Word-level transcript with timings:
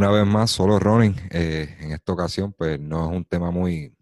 Una 0.00 0.12
vez 0.12 0.26
más, 0.26 0.52
solo 0.52 0.78
running. 0.78 1.16
Eh, 1.30 1.76
en 1.80 1.90
esta 1.92 2.12
ocasión, 2.12 2.52
pues 2.52 2.78
no 2.78 3.10
es 3.10 3.16
un 3.16 3.24
tema 3.24 3.50
muy, 3.50 3.92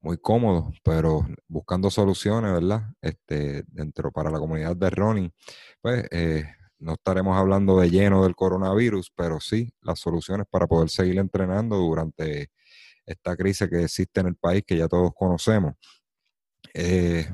muy 0.00 0.18
cómodo, 0.18 0.72
pero 0.82 1.24
buscando 1.46 1.88
soluciones, 1.88 2.52
¿verdad? 2.52 2.82
Este, 3.00 3.62
dentro 3.68 4.10
para 4.10 4.30
la 4.30 4.40
comunidad 4.40 4.74
de 4.76 4.90
running, 4.90 5.32
pues 5.80 6.04
eh, 6.10 6.46
no 6.80 6.94
estaremos 6.94 7.36
hablando 7.38 7.78
de 7.78 7.90
lleno 7.90 8.24
del 8.24 8.34
coronavirus, 8.34 9.12
pero 9.14 9.38
sí 9.38 9.72
las 9.82 10.00
soluciones 10.00 10.46
para 10.50 10.66
poder 10.66 10.90
seguir 10.90 11.18
entrenando 11.18 11.76
durante 11.76 12.50
esta 13.06 13.36
crisis 13.36 13.68
que 13.70 13.84
existe 13.84 14.20
en 14.20 14.26
el 14.28 14.36
país, 14.36 14.64
que 14.66 14.76
ya 14.76 14.88
todos 14.88 15.12
conocemos. 15.14 15.74
Eh, 16.74 17.28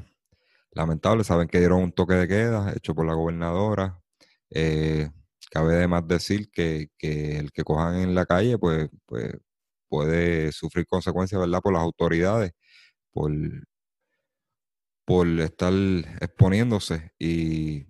lamentable, 0.72 1.24
saben 1.24 1.48
que 1.48 1.60
dieron 1.60 1.82
un 1.82 1.92
toque 1.92 2.14
de 2.14 2.29
queda 2.29 2.72
hecho 2.76 2.94
por 2.94 3.06
la 3.06 3.14
gobernadora. 3.14 3.98
Cabe 5.52 5.76
además 5.76 6.08
decir 6.08 6.50
que, 6.50 6.88
el 7.00 7.52
que 7.52 7.64
cojan 7.64 7.96
en 7.96 8.14
la 8.14 8.26
calle, 8.26 8.58
pues, 8.58 8.88
pues 9.06 9.32
puede 9.88 10.52
sufrir 10.52 10.86
consecuencias, 10.86 11.40
¿verdad?, 11.40 11.60
por 11.62 11.74
las 11.74 11.82
autoridades, 11.82 12.52
por, 13.12 13.32
por 15.04 15.26
estar 15.40 15.72
exponiéndose. 16.20 17.12
Y, 17.18 17.86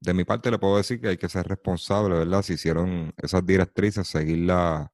de 0.00 0.14
mi 0.14 0.24
parte 0.24 0.50
le 0.50 0.58
puedo 0.58 0.76
decir 0.76 1.00
que 1.00 1.08
hay 1.08 1.16
que 1.18 1.28
ser 1.28 1.46
responsable, 1.46 2.16
¿verdad? 2.18 2.42
Si 2.42 2.54
hicieron 2.54 3.12
esas 3.18 3.44
directrices, 3.46 4.08
seguir, 4.08 4.38
la, 4.38 4.92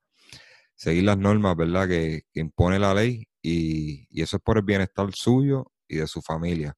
seguir 0.76 1.04
las 1.04 1.18
normas, 1.18 1.56
¿verdad?, 1.56 1.88
que, 1.88 2.24
impone 2.34 2.78
la 2.78 2.94
ley. 2.94 3.26
Y, 3.42 4.06
y 4.10 4.22
eso 4.22 4.38
es 4.38 4.42
por 4.42 4.58
el 4.58 4.64
bienestar 4.64 5.12
suyo 5.14 5.72
y 5.88 5.96
de 5.98 6.06
su 6.06 6.22
familia. 6.22 6.76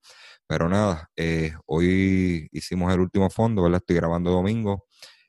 Pero 0.49 0.69
nada, 0.69 1.11
eh, 1.17 1.53
hoy 1.67 2.49
hicimos 2.53 2.93
el 2.95 3.01
último 3.01 3.31
fondo, 3.31 3.63
¿verdad? 3.63 3.79
Estoy 3.81 3.97
grabando 3.97 4.31
domingo. 4.31 4.87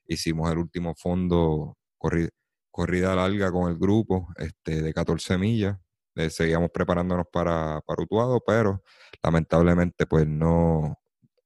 Hicimos 0.07 0.51
el 0.51 0.59
último 0.59 0.93
fondo, 0.95 1.77
corrida, 1.97 3.15
larga 3.15 3.51
con 3.51 3.71
el 3.71 3.77
grupo 3.79 4.27
este, 4.37 4.81
de 4.81 4.93
14 4.93 5.37
millas. 5.37 5.77
Eh, 6.15 6.29
seguíamos 6.29 6.69
preparándonos 6.71 7.25
para, 7.31 7.81
para 7.85 8.03
Utuado, 8.03 8.41
pero 8.45 8.83
lamentablemente 9.23 10.05
pues 10.07 10.27
no, 10.27 10.97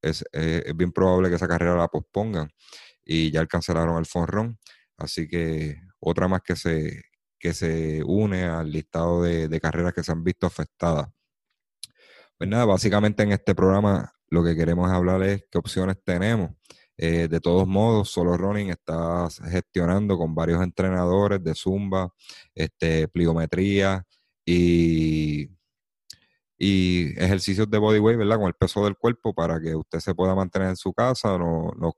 es, 0.01 0.23
es, 0.33 0.75
bien 0.75 0.91
probable 0.91 1.29
que 1.29 1.35
esa 1.35 1.47
carrera 1.47 1.75
la 1.75 1.87
pospongan 1.87 2.49
y 3.05 3.31
ya 3.31 3.45
cancelaron 3.47 3.97
el 3.97 4.05
fonrón. 4.05 4.59
Así 4.97 5.27
que 5.27 5.77
otra 5.99 6.27
más 6.27 6.41
que 6.41 6.55
se, 6.55 7.03
que 7.39 7.53
se 7.53 8.03
une 8.05 8.45
al 8.45 8.71
listado 8.71 9.23
de 9.23 9.59
carreras 9.61 9.93
que 9.93 10.03
se 10.03 10.11
han 10.11 10.23
visto 10.23 10.47
afectadas. 10.47 11.09
Pues 12.41 12.49
nada, 12.49 12.65
básicamente 12.65 13.21
en 13.21 13.33
este 13.33 13.53
programa 13.53 14.15
lo 14.29 14.43
que 14.43 14.55
queremos 14.55 14.89
hablar 14.89 15.21
es 15.21 15.45
qué 15.51 15.59
opciones 15.59 15.97
tenemos. 16.03 16.49
Eh, 16.97 17.27
de 17.27 17.39
todos 17.39 17.67
modos, 17.67 18.09
Solo 18.09 18.35
Running 18.35 18.71
está 18.71 19.27
gestionando 19.47 20.17
con 20.17 20.33
varios 20.33 20.59
entrenadores 20.63 21.43
de 21.43 21.53
Zumba, 21.53 22.11
este, 22.55 23.07
pliometría 23.09 24.03
y, 24.43 25.51
y 26.57 27.13
ejercicios 27.15 27.69
de 27.69 27.77
bodyweight, 27.77 28.17
¿verdad? 28.17 28.37
Con 28.37 28.47
el 28.47 28.55
peso 28.55 28.85
del 28.85 28.97
cuerpo 28.97 29.35
para 29.35 29.61
que 29.61 29.75
usted 29.75 29.99
se 29.99 30.15
pueda 30.15 30.33
mantener 30.33 30.69
en 30.69 30.77
su 30.77 30.93
casa. 30.93 31.37
Nos, 31.37 31.77
nos, 31.77 31.93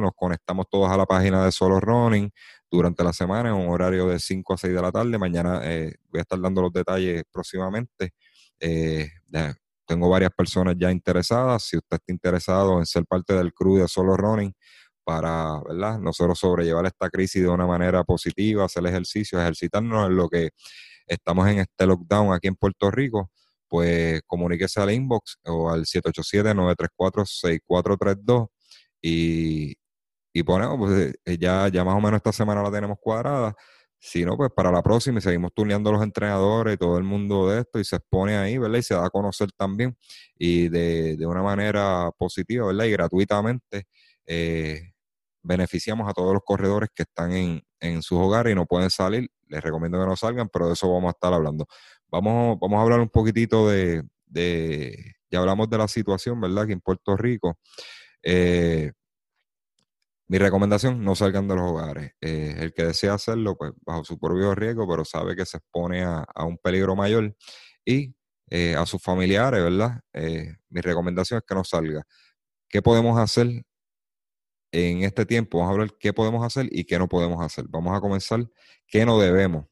nos 0.00 0.12
conectamos 0.16 0.64
todos 0.70 0.90
a 0.90 0.96
la 0.96 1.04
página 1.04 1.44
de 1.44 1.52
Solo 1.52 1.78
Running 1.78 2.30
durante 2.70 3.04
la 3.04 3.12
semana 3.12 3.50
en 3.50 3.56
un 3.56 3.68
horario 3.68 4.06
de 4.06 4.18
5 4.18 4.54
a 4.54 4.56
6 4.56 4.72
de 4.74 4.80
la 4.80 4.90
tarde. 4.90 5.18
Mañana 5.18 5.60
eh, 5.62 5.96
voy 6.08 6.20
a 6.20 6.22
estar 6.22 6.40
dando 6.40 6.62
los 6.62 6.72
detalles 6.72 7.24
próximamente. 7.30 8.14
Eh, 8.58 9.10
tengo 9.86 10.08
varias 10.08 10.30
personas 10.36 10.74
ya 10.78 10.90
interesadas. 10.90 11.64
Si 11.64 11.76
usted 11.76 11.96
está 11.96 12.12
interesado 12.12 12.78
en 12.78 12.86
ser 12.86 13.04
parte 13.06 13.34
del 13.34 13.52
crew 13.52 13.78
de 13.78 13.88
Solo 13.88 14.16
Running 14.16 14.52
para, 15.04 15.60
¿verdad? 15.68 15.98
Nosotros 15.98 16.38
sobrellevar 16.38 16.86
esta 16.86 17.10
crisis 17.10 17.42
de 17.42 17.48
una 17.48 17.66
manera 17.66 18.04
positiva, 18.04 18.64
hacer 18.64 18.86
ejercicio, 18.86 19.40
ejercitarnos 19.40 20.08
en 20.08 20.16
lo 20.16 20.28
que 20.28 20.50
estamos 21.06 21.48
en 21.48 21.58
este 21.60 21.86
lockdown 21.86 22.32
aquí 22.32 22.48
en 22.48 22.56
Puerto 22.56 22.90
Rico, 22.90 23.30
pues 23.68 24.22
comuníquese 24.26 24.80
al 24.80 24.90
inbox 24.92 25.38
o 25.44 25.70
al 25.70 25.84
787-934-6432 25.84 28.48
y, 29.02 29.74
y 30.32 30.42
ponemos, 30.42 30.78
pues 30.78 31.14
eh, 31.24 31.38
ya, 31.38 31.68
ya 31.68 31.84
más 31.84 31.96
o 31.96 32.00
menos 32.00 32.18
esta 32.18 32.32
semana 32.32 32.62
la 32.62 32.70
tenemos 32.72 32.98
cuadrada 33.00 33.54
si 34.06 34.22
no, 34.22 34.36
pues 34.36 34.50
para 34.54 34.70
la 34.70 34.82
próxima 34.82 35.18
y 35.18 35.22
seguimos 35.22 35.54
turneando 35.54 35.90
los 35.90 36.02
entrenadores 36.02 36.74
y 36.74 36.76
todo 36.76 36.98
el 36.98 37.04
mundo 37.04 37.48
de 37.48 37.60
esto 37.60 37.78
y 37.78 37.84
se 37.86 37.96
expone 37.96 38.36
ahí, 38.36 38.58
¿verdad? 38.58 38.76
Y 38.76 38.82
se 38.82 38.92
da 38.92 39.06
a 39.06 39.08
conocer 39.08 39.50
también 39.52 39.96
y 40.38 40.68
de, 40.68 41.16
una 41.26 41.42
manera 41.42 42.10
positiva, 42.18 42.66
¿verdad? 42.66 42.84
Y 42.84 42.90
gratuitamente 42.90 43.86
eh, 44.26 44.92
beneficiamos 45.42 46.06
a 46.06 46.12
todos 46.12 46.34
los 46.34 46.42
corredores 46.44 46.90
que 46.94 47.04
están 47.04 47.32
en, 47.32 47.62
en 47.80 48.02
sus 48.02 48.18
hogares 48.18 48.52
y 48.52 48.54
no 48.54 48.66
pueden 48.66 48.90
salir. 48.90 49.26
Les 49.48 49.62
recomiendo 49.62 49.98
que 49.98 50.04
no 50.04 50.16
salgan, 50.16 50.50
pero 50.50 50.66
de 50.66 50.74
eso 50.74 50.92
vamos 50.92 51.08
a 51.08 51.12
estar 51.12 51.32
hablando. 51.32 51.66
Vamos, 52.08 52.58
vamos 52.60 52.78
a 52.78 52.82
hablar 52.82 53.00
un 53.00 53.08
poquitito 53.08 53.70
de, 53.70 54.02
de 54.26 55.14
ya 55.30 55.38
hablamos 55.38 55.70
de 55.70 55.78
la 55.78 55.88
situación, 55.88 56.42
¿verdad? 56.42 56.64
Aquí 56.64 56.72
en 56.74 56.82
Puerto 56.82 57.16
Rico. 57.16 57.56
Eh, 58.22 58.92
mi 60.28 60.38
recomendación, 60.38 61.04
no 61.04 61.14
salgan 61.14 61.48
de 61.48 61.54
los 61.54 61.70
hogares. 61.70 62.12
Eh, 62.20 62.54
el 62.58 62.72
que 62.72 62.84
desea 62.84 63.14
hacerlo, 63.14 63.56
pues 63.56 63.72
bajo 63.84 64.04
su 64.04 64.18
propio 64.18 64.54
riesgo, 64.54 64.88
pero 64.88 65.04
sabe 65.04 65.36
que 65.36 65.44
se 65.44 65.58
expone 65.58 66.02
a, 66.02 66.24
un 66.46 66.56
peligro 66.58 66.96
mayor 66.96 67.36
y 67.84 68.14
eh, 68.50 68.74
a 68.74 68.86
sus 68.86 69.02
familiares, 69.02 69.62
¿verdad? 69.62 70.00
Eh, 70.14 70.56
mi 70.70 70.80
recomendación 70.80 71.38
es 71.38 71.44
que 71.46 71.54
no 71.54 71.64
salga. 71.64 72.04
¿Qué 72.68 72.82
podemos 72.82 73.18
hacer 73.18 73.64
en 74.72 75.02
este 75.02 75.26
tiempo? 75.26 75.58
Vamos 75.58 75.70
a 75.70 75.74
hablar 75.74 75.96
qué 75.98 76.12
podemos 76.12 76.44
hacer 76.44 76.68
y 76.70 76.84
qué 76.84 76.98
no 76.98 77.08
podemos 77.08 77.44
hacer. 77.44 77.66
Vamos 77.68 77.96
a 77.96 78.00
comenzar 78.00 78.46
qué 78.86 79.04
no 79.06 79.18
debemos. 79.18 79.66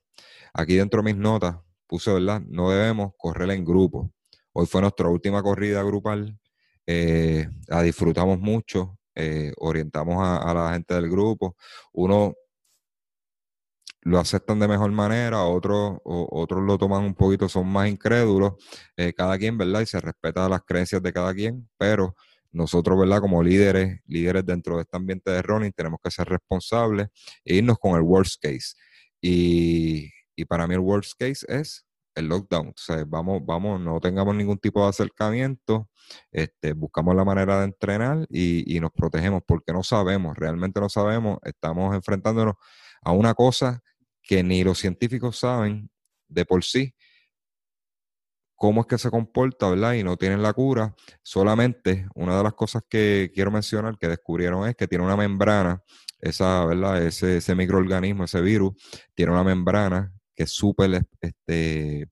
Aquí 0.55 0.77
dentro 0.77 1.03
de 1.03 1.13
mis 1.13 1.17
notas 1.17 1.57
puse, 1.87 2.13
¿verdad? 2.13 2.43
No 2.47 2.71
debemos 2.71 3.13
correr 3.17 3.51
en 3.53 3.65
grupo. 3.65 4.13
Hoy 4.53 4.67
fue 4.67 4.83
nuestra 4.83 5.09
última 5.09 5.43
corrida 5.43 5.83
grupal. 5.83 6.39
la 6.87 7.83
disfrutamos 7.83 8.39
mucho. 8.39 8.99
Eh, 9.15 9.53
orientamos 9.59 10.17
a, 10.21 10.55
la 10.55 10.73
gente 10.73 10.95
del 10.95 11.11
grupo. 11.11 11.57
Uno 11.93 12.35
lo 14.03 14.19
aceptan 14.19 14.59
de 14.59 14.69
mejor 14.69 14.91
manera, 14.91 15.45
otros, 15.45 15.99
otros 16.05 16.63
lo 16.63 16.77
toman 16.77 17.05
un 17.05 17.15
poquito, 17.15 17.49
son 17.49 17.69
más 17.69 17.89
incrédulos, 17.89 18.55
eh, 18.97 19.13
cada 19.13 19.39
quien, 19.39 19.57
¿verdad? 19.57 19.81
Y 19.83 19.87
se 19.87 20.01
respeta 20.01 20.49
las 20.49 20.63
creencias 20.63 21.03
de 21.03 21.13
cada 21.13 21.33
quien, 21.33 21.69
pero 21.79 22.17
nosotros, 22.51 22.99
¿verdad? 22.99 23.21
Como 23.21 23.43
líderes, 23.43 24.01
líderes 24.07 24.45
dentro 24.45 24.77
de 24.77 24.83
este 24.83 24.97
ambiente 24.97 25.31
de 25.31 25.43
running, 25.43 25.73
tenemos 25.73 26.01
que 26.03 26.11
ser 26.11 26.29
responsables 26.29 27.09
e 27.45 27.57
irnos 27.57 27.79
con 27.79 27.97
el 27.97 28.03
worst 28.03 28.43
case. 28.43 28.75
Y, 29.21 30.11
y 30.35 30.45
para 30.47 30.67
mí 30.67 30.75
el 30.75 30.81
worst 30.81 31.13
case 31.19 31.47
es 31.49 31.87
el 32.15 32.29
lockdown. 32.29 32.69
O 32.69 32.75
sea, 32.77 33.05
vamos, 33.07 33.43
vamos, 33.45 33.81
no 33.81 34.01
tengamos 34.01 34.35
ningún 34.35 34.59
tipo 34.59 34.83
de 34.83 34.91
acercamiento, 34.91 35.89
este, 36.31 36.73
buscamos 36.73 37.15
la 37.15 37.25
manera 37.25 37.59
de 37.59 37.65
entrenar 37.65 38.27
y, 38.29 38.79
nos 38.81 38.91
protegemos 38.93 39.43
porque 39.47 39.73
no 39.73 39.83
sabemos, 39.83 40.37
realmente 40.37 40.81
no 40.81 40.89
sabemos, 40.89 41.39
estamos 41.45 41.95
enfrentándonos 41.95 42.55
a 43.03 43.13
una 43.13 43.35
cosa 43.35 43.81
que 44.23 44.43
ni 44.43 44.65
los 44.65 44.79
científicos 44.79 45.39
saben 45.39 45.91
de 46.29 46.45
por 46.45 46.65
sí 46.65 46.95
cómo 48.57 48.83
es 48.83 48.87
que 48.87 48.97
se 48.97 49.11
comporta, 49.11 49.71
¿verdad? 49.71 49.95
Y 49.95 50.05
no 50.05 50.17
tienen 50.17 50.41
la 50.41 50.53
cura. 50.53 50.95
Solamente 51.25 52.07
una 52.15 52.37
de 52.37 52.45
las 52.45 52.55
cosas 52.55 52.85
que 52.89 53.33
quiero 53.35 53.51
mencionar 53.51 53.99
que 53.99 54.07
descubrieron 54.07 54.69
es 54.69 54.77
que 54.77 54.87
tiene 54.87 55.05
una 55.05 55.17
membrana, 55.17 55.83
esa, 56.21 56.65
¿verdad? 56.67 57.05
Ese, 57.05 57.39
ese 57.39 57.57
microorganismo, 57.57 58.23
ese 58.23 58.41
virus, 58.41 58.75
tiene 59.15 59.33
una 59.33 59.43
membrana 59.43 60.13
que 60.35 60.45
es 60.45 60.51
súper 60.51 61.07
este, 61.21 62.09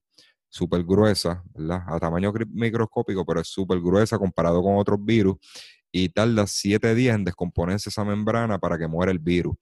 super 0.49 0.83
gruesa, 0.85 1.43
¿verdad? 1.55 1.83
A 1.87 1.99
tamaño 1.99 2.33
microscópico, 2.49 3.25
pero 3.25 3.41
es 3.41 3.49
súper 3.49 3.81
gruesa 3.81 4.19
comparado 4.19 4.63
con 4.63 4.77
otros 4.77 4.99
virus 5.03 5.37
y 5.93 6.09
tarda 6.09 6.47
siete 6.47 6.95
días 6.95 7.17
en 7.17 7.25
descomponerse 7.25 7.91
esa 7.91 8.05
membrana 8.05 8.59
para 8.59 8.79
que 8.79 8.87
muera 8.89 9.13
el 9.13 9.19
virus. 9.19 9.57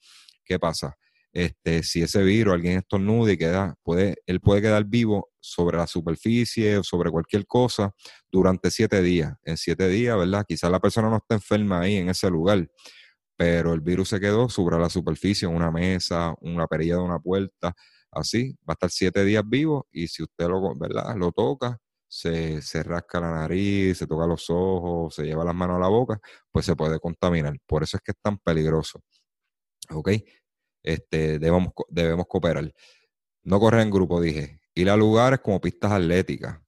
¿Qué 0.45 0.59
pasa? 0.59 0.97
Este, 1.33 1.83
si 1.83 2.03
ese 2.03 2.23
virus 2.23 2.55
alguien 2.55 2.79
estornuda 2.79 3.33
y 3.33 3.37
queda, 3.37 3.75
puede, 3.83 4.17
él 4.27 4.41
puede 4.41 4.63
quedar 4.63 4.85
vivo 4.85 5.31
sobre 5.41 5.77
la 5.77 5.87
superficie 5.87 6.79
o 6.79 6.83
sobre 6.83 7.11
cualquier 7.11 7.47
cosa 7.47 7.93
durante 8.31 8.71
siete 8.71 9.03
días. 9.03 9.35
En 9.45 9.57
siete 9.57 9.89
días, 9.89 10.17
¿verdad? 10.17 10.45
Quizás 10.49 10.71
la 10.71 10.81
persona 10.81 11.11
no 11.11 11.19
está 11.19 11.35
enferma 11.35 11.81
ahí 11.81 11.97
en 11.97 12.09
ese 12.09 12.31
lugar, 12.31 12.69
pero 13.37 13.75
el 13.75 13.81
virus 13.81 14.09
se 14.09 14.21
quedó 14.21 14.49
sobre 14.49 14.79
la 14.79 14.89
superficie, 14.89 15.47
en 15.47 15.55
una 15.55 15.71
mesa, 15.71 16.35
una 16.41 16.67
perilla 16.67 16.97
de 16.97 17.03
una 17.03 17.19
puerta, 17.19 17.75
así, 18.11 18.53
va 18.69 18.73
a 18.73 18.75
estar 18.75 18.91
siete 18.91 19.25
días 19.25 19.45
vivo 19.47 19.87
y 19.91 20.09
si 20.09 20.23
usted 20.23 20.47
lo, 20.49 20.75
¿verdad? 20.77 21.15
lo 21.17 21.33
toca, 21.33 21.79
se, 22.09 22.63
se, 22.63 22.83
rasca 22.83 23.21
la 23.21 23.33
nariz, 23.33 23.99
se 23.99 24.07
toca 24.07 24.27
los 24.27 24.49
ojos, 24.49 25.15
se 25.15 25.25
lleva 25.25 25.45
las 25.45 25.55
manos 25.55 25.77
a 25.77 25.81
la 25.81 25.89
boca, 25.89 26.19
pues 26.51 26.65
se 26.67 26.75
puede 26.75 26.99
contaminar. 26.99 27.57
Por 27.67 27.83
eso 27.83 27.99
es 27.99 28.03
que 28.03 28.13
es 28.13 28.19
tan 28.23 28.39
peligroso. 28.39 29.03
¿Ok? 29.91 30.11
Este, 30.83 31.39
debemos, 31.39 31.69
debemos 31.89 32.27
cooperar. 32.27 32.73
No 33.43 33.61
correr 33.61 33.83
en 33.83 33.91
grupo, 33.91 34.21
dije. 34.21 34.61
Ir 34.75 34.91
a 34.91 34.97
lugares 34.97 35.41
como 35.41 35.61
pistas 35.61 35.93
atléticas. 35.93 36.59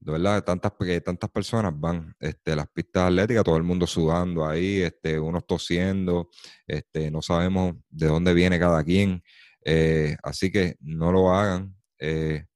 de 0.00 0.12
verdad, 0.12 0.42
tantas, 0.44 0.72
tantas 1.04 1.30
personas 1.30 1.72
van, 1.76 2.14
este, 2.18 2.56
las 2.56 2.66
pistas 2.68 3.04
atléticas, 3.04 3.44
todo 3.44 3.56
el 3.56 3.62
mundo 3.62 3.86
sudando 3.86 4.46
ahí, 4.46 4.82
este, 4.82 5.18
unos 5.20 5.46
tosiendo, 5.46 6.28
este, 6.66 7.10
no 7.10 7.22
sabemos 7.22 7.76
de 7.88 8.06
dónde 8.08 8.34
viene 8.34 8.58
cada 8.58 8.82
quien, 8.82 9.22
eh, 9.64 10.16
así 10.22 10.50
que 10.50 10.76
no 10.80 11.12
lo 11.12 11.32
hagan. 11.32 11.76
Eh, 11.98 12.46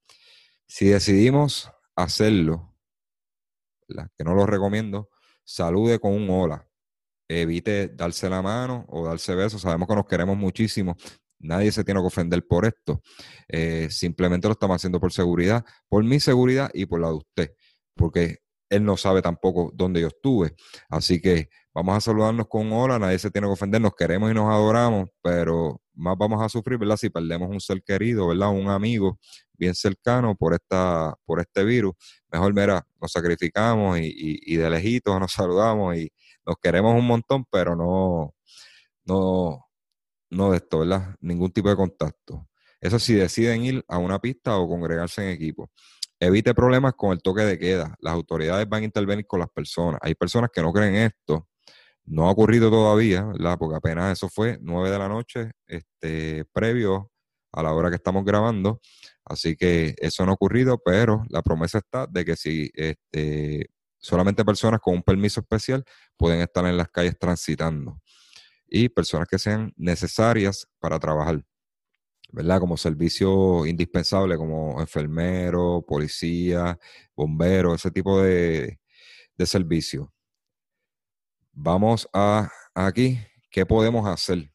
si 0.67 0.87
decidimos 0.89 1.71
hacerlo, 1.95 2.75
que 4.17 4.25
no 4.25 4.35
lo 4.35 4.47
recomiendo, 4.47 5.11
salude 5.45 5.99
con 5.99 6.13
un 6.13 6.29
hola. 6.31 6.69
Evite 7.29 7.89
darse 7.89 8.29
la 8.29 8.43
mano 8.43 8.85
o 8.89 9.07
darse 9.07 9.35
besos. 9.35 9.63
Sabemos 9.63 9.89
que 9.89 9.95
nos 9.95 10.07
queremos 10.07 10.37
muchísimo, 10.37 10.97
Nadie 11.39 11.71
se 11.73 11.85
tiene 11.85 12.01
que 12.01 12.07
ofender 12.07 12.47
por 12.47 12.65
esto. 12.65 13.03
Eh, 13.49 13.89
simplemente 13.91 14.49
lo 14.49 14.53
estamos 14.53 14.77
haciendo 14.77 15.01
por 15.01 15.13
seguridad, 15.13 15.65
por 15.89 16.03
mi 16.05 16.21
seguridad 16.21 16.71
y 16.73 16.87
por 16.87 17.01
la 17.01 17.09
de 17.09 17.15
usted, 17.15 17.55
porque 17.95 18.39
él 18.71 18.85
no 18.85 18.97
sabe 18.97 19.23
tampoco 19.23 19.71
dónde 19.75 20.01
yo 20.01 20.09
estuve. 20.09 20.55
Así 20.89 21.21
que 21.21 21.49
vamos 21.75 21.97
a 21.97 22.01
saludarnos 22.01 22.49
con 22.49 22.73
hola, 22.73 22.99
nadie 22.99 23.19
se 23.19 23.31
tiene 23.31 23.47
que 23.47 23.53
ofender, 23.53 23.81
nos 23.81 23.95
queremos 23.95 24.31
y 24.31 24.35
nos 24.35 24.51
adoramos, 24.53 25.11
pero 25.23 25.81
más 25.97 26.17
vamos 26.19 26.43
a 26.43 26.49
sufrir, 26.49 26.79
¿verdad? 26.79 26.97
Si 26.97 27.11
perdemos 27.11 27.51
un 27.51 27.61
ser 27.61 27.83
querido, 27.83 28.29
¿verdad? 28.29 28.51
Un 28.51 28.69
amigo 28.69 29.19
bien 29.55 29.75
cercano 29.75 30.35
por, 30.37 30.55
esta, 30.55 31.15
por 31.25 31.41
este 31.41 31.65
virus. 31.65 31.95
Mejor, 32.31 32.55
mira, 32.55 32.87
nos 33.01 33.13
sacrificamos 33.13 33.99
y, 33.99 34.41
y 34.43 34.57
de 34.57 34.71
lejitos 34.71 35.19
nos 35.19 35.33
saludamos 35.33 35.97
y 35.97 36.13
nos 36.45 36.57
queremos 36.63 36.95
un 36.95 37.07
montón, 37.07 37.45
pero 37.51 37.75
no, 37.75 38.35
no, 39.05 39.67
no 40.31 40.51
de 40.51 40.59
esto, 40.59 40.81
¿verdad? 40.81 41.17
Ningún 41.21 41.51
tipo 41.51 41.69
de 41.69 41.77
contacto. 41.77 42.49
Eso 42.81 42.99
sí, 42.99 43.15
deciden 43.15 43.65
ir 43.65 43.85
a 43.89 43.99
una 43.99 44.19
pista 44.21 44.57
o 44.57 44.69
congregarse 44.69 45.23
en 45.23 45.31
equipo. 45.31 45.71
Evite 46.21 46.55
problemas 46.55 46.95
con 46.95 47.13
el 47.13 47.23
toque 47.23 47.43
de 47.43 47.59
queda. 47.59 47.95
Las 48.01 48.15
autoridades 48.15 48.69
van 48.69 48.83
a 48.83 48.87
intervenir 48.87 49.27
con 49.27 49.41
las 49.41 49.51
personas. 49.51 50.01
Hay 50.03 50.15
personas 50.15 50.51
que 50.53 50.63
no 50.63 50.73
creen 50.73 50.95
esto. 50.95 51.49
No 52.07 52.29
ha 52.29 52.31
ocurrido 52.31 52.71
todavía, 52.71 53.25
¿verdad? 53.25 53.59
Porque 53.59 53.77
apenas 53.77 54.13
eso 54.13 54.29
fue 54.29 54.59
nueve 54.63 54.91
de 54.91 54.99
la 54.99 55.09
noche, 55.09 55.53
este, 55.67 56.45
previo 56.53 57.11
a 57.53 57.63
la 57.63 57.73
hora 57.73 57.91
que 57.91 57.97
estamos 57.97 58.25
grabando. 58.25 58.81
Así 59.25 59.57
que 59.57 59.95
eso 59.99 60.25
no 60.25 60.33
ha 60.33 60.35
ocurrido, 60.35 60.79
pero 60.85 61.25
la 61.29 61.43
promesa 61.43 61.79
está 61.79 62.07
de 62.07 62.25
que 62.25 62.37
si 62.37 62.71
este, 62.75 63.71
solamente 63.99 64.45
personas 64.45 64.81
con 64.81 64.95
un 64.95 65.03
permiso 65.03 65.41
especial 65.41 65.85
pueden 66.17 66.41
estar 66.41 66.65
en 66.67 66.77
las 66.77 66.89
calles 66.91 67.19
transitando 67.19 68.01
y 68.69 68.89
personas 68.89 69.29
que 69.29 69.39
sean 69.39 69.73
necesarias 69.77 70.69
para 70.79 70.99
trabajar, 71.01 71.45
¿verdad? 72.33 72.61
Como 72.61 72.77
servicio 72.77 73.67
indispensable, 73.67 74.37
como 74.37 74.81
enfermero, 74.81 75.85
policía, 75.87 76.79
bombero, 77.17 77.75
ese 77.75 77.91
tipo 77.91 78.21
de, 78.23 78.79
de 79.37 79.47
servicio. 79.47 80.13
Vamos 81.59 82.07
a 82.13 82.51
aquí, 82.75 83.19
¿qué 83.51 83.65
podemos 83.65 84.07
hacer? 84.07 84.53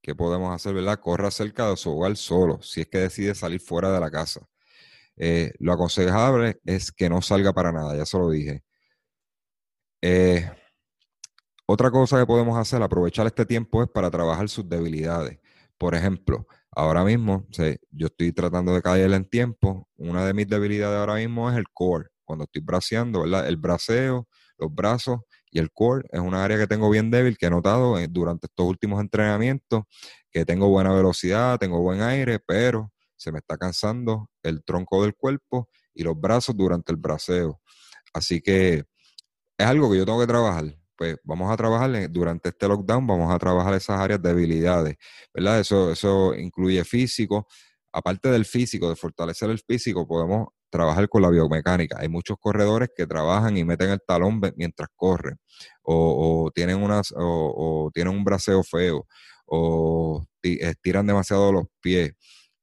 ¿Qué 0.00 0.14
podemos 0.14 0.54
hacer, 0.54 0.72
verdad? 0.72 1.00
Corra 1.00 1.28
cerca 1.32 1.68
de 1.68 1.76
su 1.76 1.90
hogar 1.90 2.16
solo, 2.16 2.62
si 2.62 2.82
es 2.82 2.86
que 2.86 2.98
decide 2.98 3.34
salir 3.34 3.60
fuera 3.60 3.90
de 3.92 3.98
la 3.98 4.12
casa. 4.12 4.46
Eh, 5.16 5.52
lo 5.58 5.72
aconsejable 5.72 6.60
es 6.64 6.92
que 6.92 7.08
no 7.08 7.20
salga 7.20 7.52
para 7.52 7.72
nada, 7.72 7.96
ya 7.96 8.06
se 8.06 8.16
lo 8.16 8.30
dije. 8.30 8.62
Eh, 10.02 10.48
otra 11.66 11.90
cosa 11.90 12.20
que 12.20 12.26
podemos 12.26 12.56
hacer, 12.56 12.80
aprovechar 12.80 13.26
este 13.26 13.44
tiempo, 13.44 13.82
es 13.82 13.88
para 13.90 14.08
trabajar 14.08 14.48
sus 14.48 14.68
debilidades. 14.68 15.40
Por 15.76 15.96
ejemplo, 15.96 16.46
ahora 16.70 17.02
mismo, 17.02 17.44
yo 17.90 18.06
estoy 18.06 18.32
tratando 18.32 18.72
de 18.72 18.82
caer 18.82 19.12
en 19.12 19.24
tiempo. 19.28 19.88
Una 19.96 20.24
de 20.24 20.32
mis 20.32 20.46
debilidades 20.46 20.96
ahora 20.96 21.16
mismo 21.16 21.50
es 21.50 21.56
el 21.56 21.64
core. 21.72 22.10
Cuando 22.24 22.44
estoy 22.44 22.62
braceando, 22.62 23.22
¿verdad? 23.22 23.48
El 23.48 23.56
braceo, 23.56 24.28
los 24.58 24.72
brazos 24.72 25.20
y 25.54 25.60
el 25.60 25.70
core 25.70 26.04
es 26.12 26.20
una 26.20 26.44
área 26.44 26.58
que 26.58 26.66
tengo 26.66 26.90
bien 26.90 27.12
débil, 27.12 27.38
que 27.38 27.46
he 27.46 27.50
notado 27.50 27.96
eh, 27.96 28.08
durante 28.10 28.48
estos 28.48 28.66
últimos 28.66 29.00
entrenamientos, 29.00 29.84
que 30.32 30.44
tengo 30.44 30.68
buena 30.68 30.92
velocidad, 30.92 31.58
tengo 31.60 31.80
buen 31.80 32.02
aire, 32.02 32.40
pero 32.40 32.92
se 33.16 33.30
me 33.30 33.38
está 33.38 33.56
cansando 33.56 34.28
el 34.42 34.64
tronco 34.64 35.02
del 35.02 35.14
cuerpo 35.14 35.68
y 35.94 36.02
los 36.02 36.20
brazos 36.20 36.56
durante 36.56 36.90
el 36.90 36.98
braceo. 36.98 37.60
Así 38.12 38.40
que 38.40 38.84
es 39.58 39.66
algo 39.66 39.90
que 39.92 39.98
yo 39.98 40.04
tengo 40.04 40.20
que 40.20 40.26
trabajar 40.26 40.76
pues 40.96 41.16
vamos 41.24 41.52
a 41.52 41.56
trabajar 41.56 42.10
durante 42.10 42.50
este 42.50 42.68
lockdown, 42.68 43.06
vamos 43.06 43.32
a 43.32 43.38
trabajar 43.38 43.74
esas 43.74 43.98
áreas 43.98 44.22
de 44.22 44.28
debilidades, 44.28 44.96
¿verdad? 45.32 45.60
Eso, 45.60 45.90
eso 45.90 46.34
incluye 46.34 46.84
físico. 46.84 47.48
Aparte 47.92 48.28
del 48.30 48.44
físico, 48.44 48.88
de 48.88 48.96
fortalecer 48.96 49.50
el 49.50 49.58
físico, 49.58 50.06
podemos 50.06 50.48
trabajar 50.74 51.08
con 51.08 51.22
la 51.22 51.30
biomecánica. 51.30 51.98
Hay 52.00 52.08
muchos 52.08 52.36
corredores 52.40 52.88
que 52.96 53.06
trabajan 53.06 53.56
y 53.56 53.64
meten 53.64 53.90
el 53.90 54.00
talón 54.04 54.40
mientras 54.56 54.88
corren, 54.96 55.38
o, 55.82 56.50
tienen, 56.52 56.82
unas, 56.82 57.14
o, 57.16 57.92
tienen 57.94 58.12
un 58.12 58.24
braceo 58.24 58.64
feo, 58.64 59.06
o 59.46 60.26
estiran 60.42 61.06
demasiado 61.06 61.52
los 61.52 61.66
pies, 61.80 62.14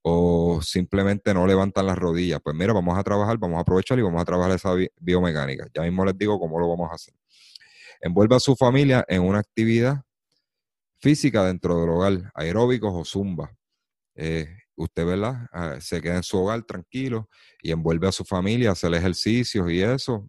o 0.02 0.60
simplemente 0.60 1.32
no 1.32 1.46
levantan 1.46 1.86
las 1.86 1.96
rodillas. 1.96 2.40
Pues 2.44 2.54
mira, 2.54 2.74
vamos 2.74 2.98
a 2.98 3.02
trabajar, 3.02 3.38
vamos 3.38 3.56
a 3.56 3.60
aprovechar 3.62 3.98
y 3.98 4.02
vamos 4.02 4.20
a 4.20 4.26
trabajar 4.26 4.52
esa 4.52 4.74
biomecánica. 5.00 5.68
Ya 5.74 5.80
mismo 5.80 6.04
les 6.04 6.18
digo 6.18 6.38
cómo 6.38 6.60
lo 6.60 6.68
vamos 6.68 6.90
a 6.90 6.96
hacer. 6.96 7.14
Envuelva 8.02 8.36
a 8.36 8.40
su 8.40 8.54
familia 8.56 9.06
en 9.08 9.22
una 9.22 9.38
actividad 9.38 10.02
física 11.00 11.46
dentro 11.46 11.80
del 11.80 11.88
hogar, 11.88 12.30
aeróbicos 12.34 12.92
o 12.94 13.06
zumba. 13.06 13.56
Eh, 14.16 14.54
usted, 14.76 15.06
¿verdad? 15.06 15.46
Ah, 15.52 15.78
se 15.80 16.00
queda 16.00 16.16
en 16.16 16.22
su 16.22 16.38
hogar 16.38 16.62
tranquilo 16.64 17.28
y 17.62 17.72
envuelve 17.72 18.08
a 18.08 18.12
su 18.12 18.24
familia 18.24 18.72
hacer 18.72 18.94
ejercicios 18.94 19.70
y 19.70 19.82
eso. 19.82 20.28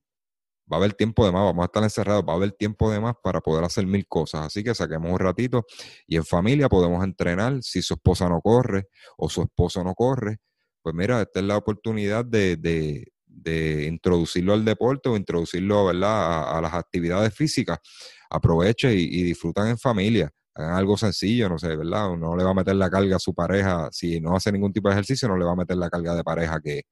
Va 0.72 0.78
a 0.78 0.80
haber 0.80 0.94
tiempo 0.94 1.26
de 1.26 1.32
más, 1.32 1.44
vamos 1.44 1.64
a 1.64 1.66
estar 1.66 1.84
encerrados, 1.84 2.24
va 2.28 2.34
a 2.34 2.36
haber 2.38 2.54
tiempo 2.54 2.90
de 2.90 3.00
más 3.00 3.16
para 3.22 3.42
poder 3.42 3.66
hacer 3.66 3.86
mil 3.86 4.08
cosas. 4.08 4.46
Así 4.46 4.64
que 4.64 4.74
saquemos 4.74 5.12
un 5.12 5.20
ratito 5.20 5.66
y 6.08 6.16
en 6.16 6.26
familia 6.26 6.70
podemos 6.70 7.04
entrenar. 7.04 7.62
Si 7.62 7.82
su 7.82 7.96
esposa 7.96 8.30
no 8.30 8.40
corre 8.42 8.88
o 9.18 9.30
su 9.30 9.42
esposo 9.42 9.84
no 9.84 9.94
corre, 9.94 10.38
pues 10.82 10.96
mira, 10.96 11.22
esta 11.22 11.40
es 11.42 11.46
la 11.46 11.58
oportunidad 11.58 12.26
de, 12.26 12.58
de 13.34 13.86
introducirlo 13.86 14.54
al 14.54 14.64
deporte 14.64 15.10
o 15.10 15.18
introducirlo 15.18 15.86
¿verdad? 15.86 16.58
A, 16.58 16.62
las 16.62 16.74
actividades 16.74 17.34
físicas, 17.34 17.80
aproveche 18.30 18.94
y, 18.94 19.24
disfrutan 19.24 19.68
en 19.68 19.78
familia. 19.78 20.32
Algo 20.56 20.98
sencillo, 20.98 21.50
no 21.50 21.58
sé, 21.58 21.76
¿verdad? 21.76 22.16
No 22.16 22.36
le 22.36 22.44
va 22.44 22.52
a 22.52 22.54
meter 22.54 22.76
la 22.76 22.90
carga 22.90 23.16
a 23.16 23.20
su 23.20 23.34
pareja, 23.34 23.90
si 23.92 24.20
no 24.20 24.36
hace 24.36 24.52
ningún 24.52 24.72
tipo 24.72 24.88
de 24.88 24.94
ejercicio, 24.94 25.28
no 25.28 25.38
le 25.38 25.46
va 25.46 25.54
a 25.54 25.56
meter 25.56 25.78
la 25.78 25.90
carga 25.90 26.16
de 26.16 26.24
pareja 26.24 26.60
que, 26.62 26.84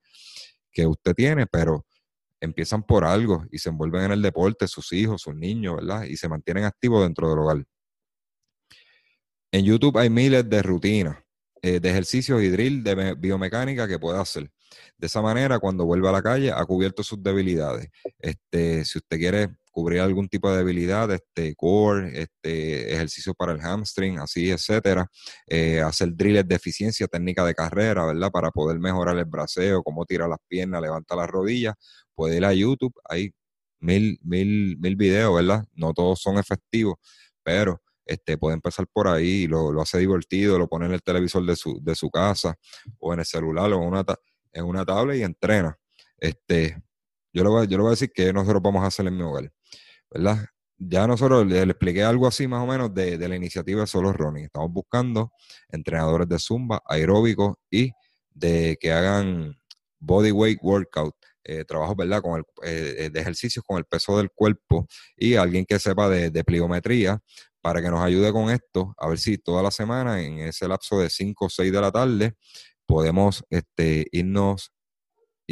que 0.71 0.87
usted 0.87 1.13
tiene, 1.13 1.45
pero 1.45 1.85
empiezan 2.39 2.83
por 2.83 3.05
algo 3.05 3.45
y 3.51 3.59
se 3.59 3.69
envuelven 3.69 4.05
en 4.05 4.11
el 4.13 4.21
deporte, 4.21 4.67
sus 4.67 4.91
hijos, 4.93 5.21
sus 5.21 5.35
niños, 5.35 5.75
¿verdad? 5.75 6.03
Y 6.03 6.17
se 6.17 6.27
mantienen 6.27 6.63
activos 6.63 7.03
dentro 7.03 7.29
del 7.29 7.39
hogar. 7.39 7.63
En 9.51 9.65
YouTube 9.65 9.97
hay 9.97 10.09
miles 10.09 10.49
de 10.49 10.63
rutinas, 10.63 11.17
eh, 11.61 11.79
de 11.79 11.89
ejercicios 11.89 12.41
y 12.41 12.49
drill 12.49 12.83
de 12.83 13.15
biomecánica 13.15 13.87
que 13.87 13.99
puede 13.99 14.19
hacer. 14.19 14.49
De 14.97 15.07
esa 15.07 15.21
manera, 15.21 15.59
cuando 15.59 15.85
vuelva 15.85 16.09
a 16.09 16.13
la 16.13 16.21
calle, 16.23 16.51
ha 16.51 16.65
cubierto 16.65 17.03
sus 17.03 17.21
debilidades. 17.21 17.89
Este, 18.18 18.83
si 18.85 18.97
usted 18.97 19.18
quiere 19.18 19.49
cubrir 19.71 20.01
algún 20.01 20.28
tipo 20.28 20.51
de 20.51 20.57
debilidad, 20.57 21.09
este 21.11 21.56
core, 21.56 22.21
este 22.21 22.94
ejercicio 22.94 23.33
para 23.33 23.54
el 23.54 23.61
hamstring, 23.61 24.19
así, 24.19 24.51
etcétera, 24.51 25.09
eh, 25.47 25.81
hacer 25.81 26.16
drills 26.16 26.47
de 26.47 26.56
eficiencia, 26.56 27.07
técnica 27.07 27.45
de 27.45 27.56
carrera, 27.56 28.06
¿verdad? 28.06 28.30
Para 28.31 28.51
poder 28.51 28.80
mejorar 28.80 29.18
el 29.18 29.25
braceo, 29.25 29.81
cómo 29.81 30.06
tira 30.06 30.28
las 30.28 30.40
piernas, 30.47 30.81
levanta 30.81 31.16
las 31.16 31.30
rodillas, 31.30 31.75
puede 32.13 32.37
ir 32.37 32.45
a 32.45 32.54
YouTube, 32.54 32.94
hay 33.09 33.31
mil, 33.80 34.19
mil, 34.23 34.78
mil 34.78 34.95
videos, 34.95 35.33
¿verdad? 35.33 35.66
No 35.73 35.94
todos 35.94 36.21
son 36.21 36.37
efectivos, 36.37 36.95
pero 37.44 37.81
este, 38.06 38.37
puede 38.37 38.56
empezar 38.56 38.85
por 38.92 39.07
ahí, 39.07 39.47
lo, 39.47 39.71
lo 39.71 39.81
hace 39.81 39.99
divertido, 39.99 40.57
lo 40.57 40.68
pone 40.68 40.85
en 40.85 40.94
el 40.94 41.01
televisor 41.01 41.45
de 41.45 41.56
su, 41.56 41.80
de 41.81 41.95
su 41.95 42.09
casa 42.09 42.56
o 42.99 43.13
en 43.13 43.19
el 43.19 43.25
celular 43.25 43.71
o 43.71 43.81
en 43.81 43.87
una, 43.87 44.06
en 44.54 44.66
una 44.66 44.85
tablet 44.85 45.19
y 45.19 45.23
entrena. 45.23 45.78
Este, 46.18 46.81
yo, 47.33 47.44
le 47.44 47.50
voy, 47.50 47.68
yo 47.68 47.78
le 47.78 47.83
voy 47.83 47.90
a 47.90 47.92
decir 47.92 48.11
que 48.14 48.31
nosotros 48.33 48.61
vamos 48.61 48.83
a 48.83 48.88
hacer 48.88 49.07
en 49.07 49.18
mi 49.18 49.23
hogar, 49.23 49.52
¿verdad? 50.09 50.45
Ya 50.78 51.06
nosotros 51.06 51.45
le, 51.45 51.61
expliqué 51.61 52.04
algo 52.04 52.28
así 52.28 52.47
más 52.47 52.64
o 52.64 52.68
menos 52.68 52.94
de, 52.94 53.18
de 53.18 53.30
la 53.30 53.35
iniciativa 53.35 53.81
de 53.81 53.88
Solo 53.88 54.11
Running. 54.14 54.45
Estamos 54.45 54.71
buscando 54.71 55.31
entrenadores 55.69 56.28
de 56.28 56.40
Zumba, 56.40 56.81
aeróbicos 56.88 57.56
y 57.69 57.92
de 58.33 58.78
que 58.80 58.92
hagan 58.92 59.56
body 60.00 60.31
weight 60.31 60.59
workout, 60.61 61.16
eh, 61.44 61.64
trabajo 61.66 61.95
¿verdad? 61.95 62.21
Con 62.21 62.40
el, 62.40 62.45
eh, 62.64 63.09
de 63.11 63.19
ejercicios 63.19 63.64
con 63.66 63.78
el 63.78 63.85
peso 63.85 64.18
del 64.18 64.31
cuerpo 64.31 64.88
y 65.16 65.35
alguien 65.35 65.66
que 65.66 65.80
sepa 65.80 66.09
de, 66.09 66.30
de, 66.30 66.44
pliometría 66.44 67.21
para 67.61 67.81
que 67.81 67.90
nos 67.90 68.02
ayude 68.02 68.31
con 68.31 68.50
esto, 68.50 68.95
a 68.97 69.07
ver 69.07 69.19
si 69.19 69.38
toda 69.38 69.61
la 69.61 69.71
semana, 69.71 70.21
en 70.21 70.40
ese 70.40 70.68
lapso 70.68 71.00
de 71.00 71.09
5 71.09 71.45
o 71.45 71.50
6 71.50 71.71
de 71.71 71.81
la 71.81 71.92
tarde, 71.92 72.33
podemos 72.88 73.44
este, 73.50 74.07
irnos, 74.11 74.71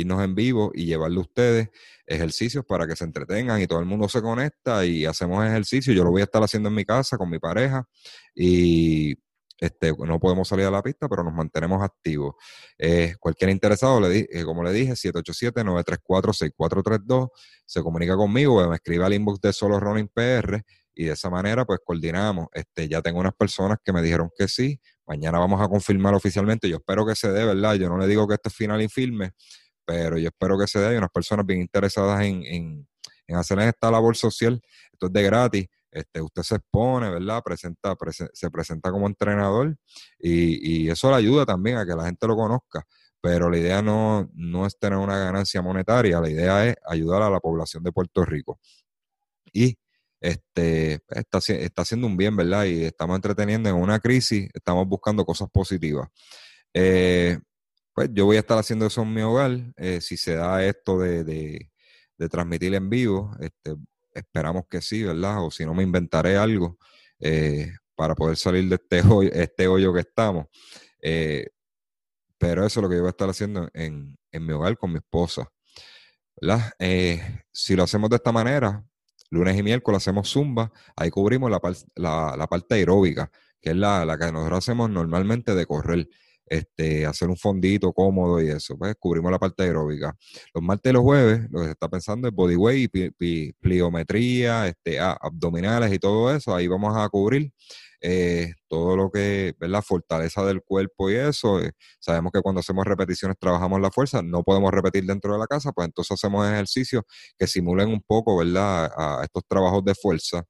irnos 0.01 0.23
en 0.23 0.35
vivo 0.35 0.71
y 0.73 0.85
llevarle 0.85 1.17
a 1.17 1.21
ustedes 1.21 1.69
ejercicios 2.05 2.65
para 2.65 2.87
que 2.87 2.95
se 2.95 3.03
entretengan 3.03 3.61
y 3.61 3.67
todo 3.67 3.79
el 3.79 3.85
mundo 3.85 4.09
se 4.09 4.21
conecta 4.21 4.85
y 4.85 5.05
hacemos 5.05 5.45
ejercicio. 5.45 5.93
Yo 5.93 6.03
lo 6.03 6.11
voy 6.11 6.21
a 6.21 6.25
estar 6.25 6.43
haciendo 6.43 6.69
en 6.69 6.75
mi 6.75 6.85
casa 6.85 7.17
con 7.17 7.29
mi 7.29 7.39
pareja 7.39 7.87
y, 8.33 9.15
este, 9.59 9.93
no 9.97 10.19
podemos 10.19 10.47
salir 10.47 10.65
a 10.65 10.71
la 10.71 10.81
pista, 10.81 11.07
pero 11.09 11.23
nos 11.23 11.33
mantenemos 11.33 11.83
activos. 11.83 12.35
Eh, 12.77 13.15
cualquier 13.19 13.49
interesado, 13.49 13.99
le 13.99 14.27
eh, 14.31 14.45
como 14.45 14.63
le 14.63 14.71
dije, 14.71 14.93
787-934-6432, 14.93 17.29
se 17.65 17.83
comunica 17.83 18.15
conmigo, 18.15 18.65
me 18.67 18.75
escribe 18.75 19.03
al 19.05 19.13
inbox 19.13 19.41
de 19.41 19.53
Solo 19.53 19.79
Running 19.79 20.09
PR 20.13 20.63
y 20.93 21.05
de 21.05 21.13
esa 21.13 21.29
manera 21.29 21.65
pues 21.65 21.79
coordinamos. 21.83 22.47
Este, 22.53 22.87
ya 22.87 23.01
tengo 23.01 23.19
unas 23.19 23.33
personas 23.33 23.79
que 23.83 23.91
me 23.91 24.01
dijeron 24.01 24.29
que 24.35 24.47
sí, 24.47 24.79
mañana 25.05 25.39
vamos 25.39 25.61
a 25.61 25.67
confirmar 25.67 26.13
oficialmente, 26.13 26.69
yo 26.69 26.77
espero 26.77 27.05
que 27.05 27.15
se 27.15 27.29
dé, 27.31 27.43
¿verdad? 27.43 27.75
Yo 27.75 27.89
no 27.89 27.97
le 27.97 28.07
digo 28.07 28.27
que 28.27 28.35
este 28.35 28.47
es 28.49 28.55
final 28.55 28.81
infirme, 28.81 29.33
pero 29.89 30.19
yo 30.19 30.27
espero 30.27 30.55
que 30.55 30.67
se 30.67 30.77
dé, 30.77 30.89
hay 30.89 30.97
unas 30.97 31.09
personas 31.09 31.43
bien 31.47 31.61
interesadas 31.61 32.21
en, 32.21 32.43
en, 32.43 32.87
en 33.25 33.35
hacer 33.35 33.57
esta 33.57 33.89
labor 33.89 34.15
social, 34.15 34.61
esto 34.93 35.07
es 35.07 35.13
de 35.13 35.23
gratis, 35.23 35.65
este, 35.89 36.21
usted 36.21 36.43
se 36.43 36.55
expone, 36.57 37.09
¿verdad? 37.09 37.41
Presenta, 37.43 37.97
se 38.31 38.51
presenta 38.51 38.91
como 38.91 39.07
entrenador 39.07 39.75
y, 40.19 40.83
y, 40.83 40.89
eso 40.91 41.09
le 41.09 41.15
ayuda 41.15 41.43
también 41.43 41.77
a 41.77 41.87
que 41.87 41.95
la 41.95 42.05
gente 42.05 42.27
lo 42.27 42.35
conozca. 42.35 42.85
Pero 43.19 43.49
la 43.49 43.57
idea 43.57 43.81
no, 43.81 44.29
no 44.35 44.67
es 44.67 44.77
tener 44.77 44.99
una 44.99 45.17
ganancia 45.17 45.59
monetaria, 45.63 46.21
la 46.21 46.29
idea 46.29 46.67
es 46.67 46.75
ayudar 46.85 47.23
a 47.23 47.31
la 47.31 47.39
población 47.39 47.81
de 47.81 47.91
Puerto 47.91 48.23
Rico. 48.23 48.59
Y 49.51 49.75
este, 50.21 50.99
está, 51.09 51.39
está 51.39 51.81
haciendo 51.81 52.05
un 52.05 52.15
bien, 52.15 52.35
¿verdad? 52.35 52.65
Y 52.65 52.83
estamos 52.83 53.15
entreteniendo 53.15 53.69
en 53.69 53.75
una 53.75 53.99
crisis, 53.99 54.51
estamos 54.53 54.87
buscando 54.87 55.25
cosas 55.25 55.49
positivas. 55.51 56.07
Eh, 56.75 57.39
pues 57.99 58.11
yo 58.13 58.23
voy 58.23 58.37
a 58.37 58.39
estar 58.39 58.57
haciendo 58.57 58.85
eso 58.85 59.01
en 59.01 59.13
mi 59.13 59.21
hogar. 59.21 59.51
Eh, 59.75 59.99
si 59.99 60.15
se 60.15 60.35
da 60.35 60.63
esto 60.63 60.99
de, 60.99 61.25
de, 61.25 62.29
transmitir 62.29 62.73
en 62.73 62.89
vivo, 62.89 63.35
este, 63.41 63.75
Esperamos 64.13 64.63
que 64.69 64.79
sí, 64.79 65.03
¿verdad? 65.03 65.43
O 65.43 65.51
si 65.51 65.65
no, 65.65 65.73
me 65.73 65.83
inventaré 65.83 66.37
algo 66.37 66.77
eh, 67.19 67.73
para 67.95 68.15
poder 68.15 68.37
salir 68.37 68.69
de 68.69 68.75
este 68.75 69.01
hoyo, 69.05 69.29
este 69.33 69.67
hoyo 69.67 69.93
que 69.93 69.99
estamos. 69.99 70.45
Eh, 71.01 71.49
pero 72.37 72.65
eso 72.65 72.79
es 72.79 72.83
lo 72.83 72.89
que 72.89 72.95
yo 72.95 73.01
voy 73.01 73.09
a 73.09 73.11
estar 73.11 73.29
haciendo 73.29 73.69
en, 73.73 74.17
mi 74.31 74.53
hogar 74.53 74.77
con 74.77 74.93
mi 74.93 74.99
esposa. 74.99 75.51
si 77.51 77.75
lo 77.75 77.83
hacemos 77.83 78.09
de 78.09 78.15
esta 78.15 78.31
manera, 78.31 78.81
lunes 79.29 79.57
y 79.57 79.61
miércoles 79.61 79.97
hacemos 79.97 80.29
zumba, 80.29 80.71
ahí 80.95 81.09
cubrimos 81.09 81.51
la, 81.51 81.59
la, 82.37 82.47
parte 82.47 82.75
aeróbica, 82.75 83.29
que 83.59 83.71
es 83.71 83.75
la, 83.75 84.05
la, 84.05 84.17
que 84.17 84.31
nosotros 84.31 84.59
hacemos 84.59 84.89
normalmente 84.89 85.53
de 85.53 85.65
correr 85.65 86.07
este, 86.49 87.05
hacer 87.05 87.29
un 87.29 87.37
fondito 87.37 87.93
cómodo 87.93 88.41
y 88.41 88.49
eso. 88.49 88.77
Pues 88.77 88.95
cubrimos 88.99 89.31
la 89.31 89.39
parte 89.39 89.63
aeróbica. 89.63 90.15
Los 90.53 90.63
martes 90.63 90.89
y 90.89 90.93
los 90.93 91.03
jueves, 91.03 91.41
lo 91.51 91.59
que 91.59 91.65
se 91.65 91.71
está 91.71 91.87
pensando 91.89 92.27
es 92.27 92.33
bodyweight, 92.33 92.91
pliometría, 93.59 94.67
este, 94.67 94.99
abdominales 94.99 95.93
y 95.93 95.99
todo 95.99 96.33
eso. 96.35 96.55
Ahí 96.55 96.67
vamos 96.67 96.95
a 96.97 97.07
cubrir 97.09 97.51
eh, 98.01 98.53
todo 98.69 98.95
lo 98.95 99.11
que 99.11 99.49
es 99.59 99.69
la 99.69 99.81
fortaleza 99.81 100.43
del 100.45 100.61
cuerpo 100.63 101.09
y 101.09 101.15
eso. 101.15 101.61
Eh, 101.61 101.71
sabemos 101.99 102.31
que 102.31 102.41
cuando 102.41 102.59
hacemos 102.61 102.85
repeticiones 102.85 103.37
trabajamos 103.39 103.81
la 103.81 103.91
fuerza, 103.91 104.21
no 104.21 104.43
podemos 104.43 104.71
repetir 104.71 105.05
dentro 105.05 105.33
de 105.33 105.39
la 105.39 105.47
casa, 105.47 105.71
pues 105.73 105.87
entonces 105.87 106.11
hacemos 106.13 106.47
ejercicios 106.47 107.03
que 107.37 107.47
simulen 107.47 107.89
un 107.89 108.01
poco, 108.01 108.37
¿verdad?, 108.37 108.91
a 108.95 109.23
estos 109.23 109.43
trabajos 109.47 109.83
de 109.83 109.95
fuerza. 109.95 110.43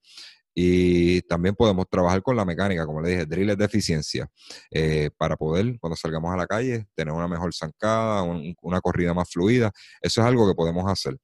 Y 0.53 1.21
también 1.23 1.55
podemos 1.55 1.87
trabajar 1.89 2.21
con 2.21 2.35
la 2.35 2.45
mecánica, 2.45 2.85
como 2.85 3.01
le 3.01 3.09
dije, 3.09 3.25
drills 3.25 3.57
de 3.57 3.65
eficiencia, 3.65 4.29
eh, 4.71 5.09
para 5.17 5.37
poder, 5.37 5.77
cuando 5.79 5.95
salgamos 5.95 6.33
a 6.33 6.37
la 6.37 6.47
calle, 6.47 6.87
tener 6.95 7.13
una 7.13 7.27
mejor 7.27 7.53
zancada, 7.53 8.23
una 8.61 8.81
corrida 8.81 9.13
más 9.13 9.29
fluida. 9.29 9.71
Eso 10.01 10.21
es 10.21 10.27
algo 10.27 10.47
que 10.47 10.55
podemos 10.55 10.89
hacer. 10.91 11.17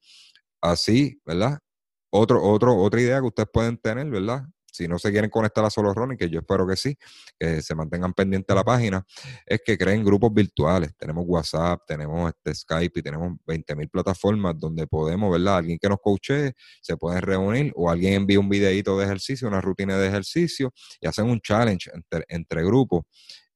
Así, 0.62 1.20
¿verdad? 1.26 1.60
Otro, 2.12 2.42
otro, 2.44 2.78
otra 2.78 3.02
idea 3.02 3.20
que 3.20 3.28
ustedes 3.28 3.50
pueden 3.52 3.78
tener, 3.78 4.10
¿verdad? 4.10 4.46
Si 4.76 4.88
no 4.88 5.00
se 5.00 5.12
quieren 5.12 5.30
conectar 5.30 5.64
a 5.64 5.70
Solo 5.70 5.94
Running, 5.94 6.18
que 6.18 6.30
yo 6.30 6.40
espero 6.40 6.68
que 6.68 6.76
sí, 6.76 6.98
que 7.40 7.62
se 7.62 7.76
mantengan 7.76 8.14
pendientes 8.14 8.48
de 8.48 8.56
la 8.56 8.64
página, 8.64 9.06
es 9.46 9.62
que 9.66 9.78
creen 9.78 10.04
grupos 10.04 10.34
virtuales. 10.34 10.96
Tenemos 10.98 11.24
WhatsApp, 11.28 11.82
tenemos 11.88 12.30
este 12.30 12.54
Skype 12.54 13.00
y 13.00 13.04
tenemos 13.04 13.34
20.000 13.46 13.90
plataformas 13.90 14.58
donde 14.58 14.86
podemos, 14.88 15.32
¿verdad? 15.32 15.58
Alguien 15.58 15.80
que 15.80 15.88
nos 15.88 16.00
coache 16.02 16.54
se 16.82 16.98
puede 16.98 17.22
reunir 17.22 17.72
o 17.76 17.90
alguien 17.90 18.14
envía 18.14 18.40
un 18.40 18.50
videito 18.50 18.98
de 18.98 19.06
ejercicio, 19.06 19.48
una 19.48 19.62
rutina 19.62 19.98
de 19.98 20.08
ejercicio 20.08 20.74
y 21.00 21.08
hacen 21.08 21.30
un 21.30 21.40
challenge 21.40 21.90
entre, 22.28 22.64
grupos 22.64 23.04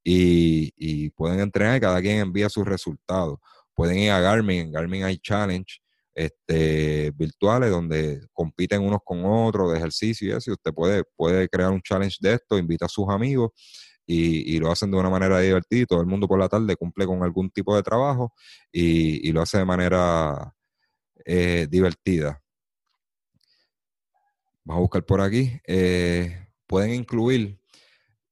y, 0.03 0.71
y 0.77 1.09
pueden 1.09 1.39
entrenar 1.39 1.77
y 1.77 1.79
cada 1.81 2.01
quien 2.01 2.19
envía 2.19 2.49
sus 2.49 2.65
resultados. 2.65 3.39
Pueden 3.73 3.97
ir 3.97 4.11
a 4.11 4.19
Garmin, 4.19 4.59
en 4.59 4.71
Garmin 4.71 5.03
hay 5.03 5.17
challenge 5.17 5.81
este, 6.19 7.11
virtuales 7.11 7.71
donde 7.71 8.27
compiten 8.33 8.81
unos 8.81 8.99
con 9.05 9.23
otros 9.23 9.71
de 9.71 9.77
ejercicio 9.77 10.27
y 10.27 10.31
eso. 10.31 10.51
Usted 10.51 10.73
puede, 10.73 11.03
puede 11.15 11.47
crear 11.47 11.71
un 11.71 11.81
challenge 11.81 12.17
de 12.19 12.33
esto, 12.33 12.57
invita 12.57 12.87
a 12.87 12.89
sus 12.89 13.07
amigos 13.07 13.51
y, 14.05 14.59
lo 14.59 14.69
hacen 14.69 14.91
de 14.91 14.97
una 14.97 15.09
manera 15.09 15.39
divertida. 15.39 15.85
Todo 15.85 16.01
el 16.01 16.07
mundo 16.07 16.27
por 16.27 16.37
la 16.37 16.49
tarde 16.49 16.75
cumple 16.75 17.05
con 17.05 17.23
algún 17.23 17.49
tipo 17.51 17.73
de 17.73 17.83
trabajo 17.83 18.33
y, 18.69 19.31
lo 19.31 19.41
hace 19.41 19.59
de 19.59 19.65
manera 19.65 20.53
eh, 21.23 21.67
divertida. 21.69 22.41
Vamos 24.65 24.79
a 24.79 24.81
buscar 24.81 25.05
por 25.05 25.21
aquí. 25.21 25.53
Eh, 25.65 26.47
pueden 26.67 26.95
incluir, 26.95 27.61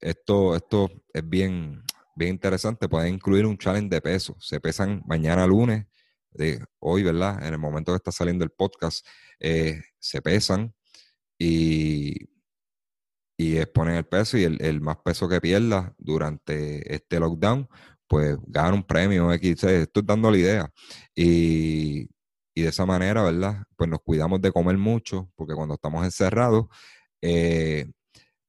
esto, 0.02 0.58
esto 0.58 0.92
es 1.14 1.28
bien, 1.28 1.82
bien 2.18 2.32
interesante, 2.32 2.90
pueden 2.90 3.14
incluir 3.14 3.46
un 3.46 3.58
challenge 3.58 3.88
de 3.88 4.02
peso. 4.02 4.36
Se 4.42 4.60
pesan 4.60 5.04
mañana 5.08 5.48
lunes 5.48 5.86
de 6.32 6.64
hoy, 6.80 7.04
¿verdad? 7.04 7.46
En 7.46 7.54
el 7.54 7.60
momento 7.60 7.92
que 7.92 7.98
está 7.98 8.12
saliendo 8.12 8.44
el 8.44 8.52
podcast, 8.52 9.06
eh, 9.40 9.82
se 10.00 10.22
pesan 10.22 10.74
y, 11.38 12.30
y 13.38 13.58
exponen 13.58 13.96
el 13.96 14.06
peso 14.06 14.38
y 14.38 14.44
el, 14.44 14.82
más 14.82 14.98
peso 14.98 15.30
que 15.30 15.42
pierda 15.42 15.94
durante 15.98 16.94
este 16.94 17.20
lockdown, 17.20 17.68
pues 18.08 18.38
gana 18.48 18.74
un 18.74 18.84
premio 18.84 19.32
X. 19.34 19.64
Estoy 19.64 20.04
dando 20.06 20.32
la 20.32 20.38
idea. 20.38 20.74
Y, 21.16 22.10
y, 22.56 22.62
de 22.62 22.70
esa 22.70 22.86
manera, 22.86 23.24
¿verdad? 23.24 23.64
Pues 23.76 23.90
nos 23.90 24.02
cuidamos 24.02 24.42
de 24.42 24.52
comer 24.52 24.78
mucho, 24.78 25.32
porque 25.36 25.54
cuando 25.54 25.76
estamos 25.76 26.06
encerrados, 26.06 26.68
eh, 27.22 27.92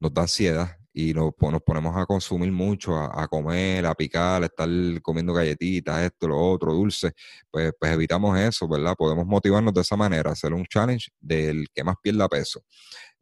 nos 0.01 0.15
da 0.15 0.23
ansiedad 0.23 0.78
y 1.01 1.15
nos, 1.15 1.33
nos 1.41 1.63
ponemos 1.63 1.97
a 1.97 2.05
consumir 2.07 2.51
mucho, 2.51 2.99
a, 2.99 3.29
comer, 3.29 3.87
a 3.87 3.95
picar, 3.95 4.43
a 4.43 4.47
estar 4.47 4.69
comiendo 5.01 5.33
galletitas, 5.33 6.03
esto, 6.03 6.27
lo 6.27 6.37
otro, 6.37 6.73
dulce, 6.73 7.13
pues, 7.53 7.71
pues 7.79 7.93
evitamos 7.93 8.37
eso, 8.37 8.67
¿verdad? 8.67 8.97
Podemos 8.99 9.25
motivarnos 9.25 9.73
de 9.73 9.83
esa 9.83 9.95
manera, 9.95 10.33
hacer 10.33 10.53
un 10.53 10.67
challenge 10.67 11.13
del 11.21 11.69
que 11.73 11.85
más 11.85 11.95
pierda 12.03 12.29
peso. 12.29 12.65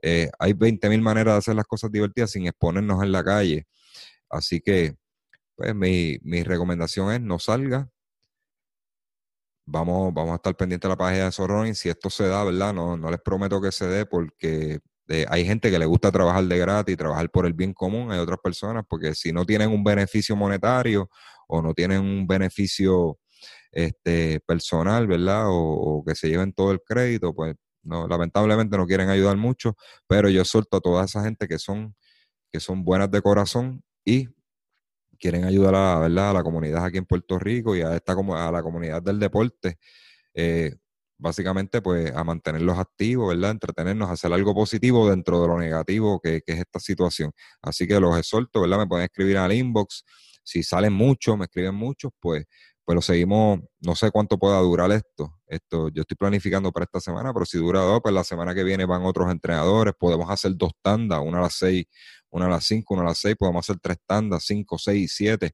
Eh, 0.00 0.30
hay 0.38 0.54
20.000 0.54 1.02
maneras 1.02 1.34
de 1.34 1.38
hacer 1.38 1.54
las 1.54 1.66
cosas 1.66 1.92
divertidas 1.92 2.30
sin 2.30 2.46
exponernos 2.46 3.02
en 3.02 3.12
la 3.12 3.22
calle. 3.22 3.66
Así 4.30 4.62
que, 4.62 4.96
pues 5.54 5.74
mi, 5.74 6.16
mi 6.22 6.44
recomendación 6.44 7.12
es 7.12 7.20
no 7.20 7.38
salga. 7.38 7.90
Vamos, 9.66 10.14
vamos 10.14 10.32
a 10.32 10.36
estar 10.36 10.56
pendientes 10.56 10.88
de 10.88 10.92
la 10.94 10.96
página 10.96 11.24
de 11.26 11.32
Soronin. 11.32 11.74
Si 11.74 11.90
esto 11.90 12.08
se 12.08 12.26
da, 12.26 12.42
¿verdad? 12.42 12.72
No, 12.72 12.96
no 12.96 13.10
les 13.10 13.20
prometo 13.20 13.60
que 13.60 13.70
se 13.70 13.86
dé 13.86 14.06
porque 14.06 14.80
hay 15.28 15.44
gente 15.44 15.70
que 15.70 15.78
le 15.78 15.86
gusta 15.86 16.10
trabajar 16.10 16.44
de 16.44 16.58
gratis, 16.58 16.96
trabajar 16.96 17.30
por 17.30 17.46
el 17.46 17.52
bien 17.52 17.72
común, 17.72 18.10
hay 18.10 18.18
otras 18.18 18.38
personas 18.42 18.84
porque 18.88 19.14
si 19.14 19.32
no 19.32 19.44
tienen 19.44 19.70
un 19.70 19.84
beneficio 19.84 20.34
monetario 20.36 21.08
o 21.46 21.62
no 21.62 21.74
tienen 21.74 22.00
un 22.00 22.26
beneficio 22.26 23.18
este, 23.70 24.40
personal, 24.40 25.06
¿verdad? 25.06 25.44
O, 25.48 26.02
que 26.06 26.14
se 26.14 26.28
lleven 26.28 26.52
todo 26.52 26.72
el 26.72 26.80
crédito, 26.82 27.34
pues 27.34 27.54
lamentablemente 27.84 28.76
no 28.76 28.86
quieren 28.86 29.10
ayudar 29.10 29.36
mucho, 29.36 29.76
pero 30.08 30.28
yo 30.28 30.44
suelto 30.44 30.78
a 30.78 30.80
toda 30.80 31.04
esa 31.04 31.22
gente 31.22 31.46
que 31.46 31.58
son, 31.58 31.94
que 32.52 32.58
son 32.58 32.84
buenas 32.84 33.10
de 33.10 33.22
corazón 33.22 33.84
y 34.04 34.28
quieren 35.18 35.44
ayudar 35.44 35.74
a, 35.74 35.98
¿verdad? 36.00 36.30
a 36.30 36.32
la 36.32 36.42
comunidad 36.42 36.84
aquí 36.84 36.98
en 36.98 37.06
Puerto 37.06 37.38
Rico 37.38 37.76
y 37.76 37.82
a, 37.82 37.94
esta, 37.94 38.12
a 38.12 38.50
la 38.52 38.62
comunidad 38.62 39.02
del 39.02 39.20
deporte. 39.20 39.78
Eh, 40.34 40.74
básicamente 41.18 41.80
pues 41.82 42.14
a 42.14 42.24
mantenerlos 42.24 42.78
activos, 42.78 43.28
¿verdad? 43.28 43.52
Entretenernos, 43.52 44.10
hacer 44.10 44.32
algo 44.32 44.54
positivo 44.54 45.08
dentro 45.08 45.40
de 45.42 45.48
lo 45.48 45.58
negativo 45.58 46.20
que, 46.20 46.42
es 46.46 46.58
esta 46.58 46.80
situación. 46.80 47.32
Así 47.62 47.86
que 47.86 47.98
los 48.00 48.18
exhorto, 48.18 48.60
¿verdad? 48.60 48.78
Me 48.78 48.86
pueden 48.86 49.04
escribir 49.04 49.38
al 49.38 49.52
inbox. 49.52 50.04
Si 50.42 50.62
salen 50.62 50.92
muchos, 50.92 51.36
me 51.36 51.44
escriben 51.44 51.74
muchos, 51.74 52.12
pues, 52.20 52.44
pues 52.84 52.94
lo 52.94 53.02
seguimos, 53.02 53.60
no 53.80 53.96
sé 53.96 54.10
cuánto 54.12 54.38
pueda 54.38 54.58
durar 54.60 54.92
esto. 54.92 55.40
Esto, 55.48 55.88
yo 55.88 56.02
estoy 56.02 56.16
planificando 56.16 56.70
para 56.70 56.84
esta 56.84 57.00
semana, 57.00 57.32
pero 57.32 57.44
si 57.44 57.58
dura 57.58 57.80
dos, 57.80 58.00
pues 58.02 58.14
la 58.14 58.22
semana 58.22 58.54
que 58.54 58.62
viene 58.62 58.84
van 58.84 59.02
otros 59.04 59.30
entrenadores, 59.30 59.94
podemos 59.98 60.30
hacer 60.30 60.52
dos 60.56 60.72
tandas, 60.82 61.20
una 61.24 61.38
a 61.38 61.42
las 61.42 61.54
seis, 61.54 61.86
una 62.30 62.46
a 62.46 62.50
las 62.50 62.64
cinco, 62.64 62.94
una 62.94 63.02
a 63.02 63.06
las 63.06 63.18
seis, 63.18 63.34
podemos 63.36 63.68
hacer 63.68 63.80
tres 63.80 63.98
tandas, 64.06 64.44
cinco, 64.44 64.78
seis, 64.78 65.14
siete. 65.16 65.52